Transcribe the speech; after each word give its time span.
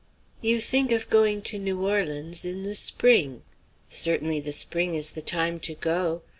You 0.41 0.59
think 0.59 0.91
of 0.91 1.11
going 1.11 1.41
to 1.43 1.59
New 1.59 1.85
Orleans 1.87 2.43
in 2.43 2.63
the 2.63 2.73
spring. 2.73 3.43
Certainly, 3.87 4.39
the 4.39 4.51
spring 4.51 4.95
is 4.95 5.11
the 5.11 5.21
time 5.21 5.59
to 5.59 5.75
go. 5.75 6.23